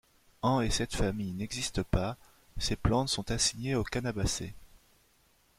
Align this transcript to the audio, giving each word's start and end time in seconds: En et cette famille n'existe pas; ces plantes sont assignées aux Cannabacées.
En 0.41 0.61
et 0.61 0.71
cette 0.71 0.95
famille 0.95 1.35
n'existe 1.35 1.83
pas; 1.83 2.17
ces 2.57 2.75
plantes 2.75 3.09
sont 3.09 3.29
assignées 3.29 3.75
aux 3.75 3.83
Cannabacées. 3.83 4.55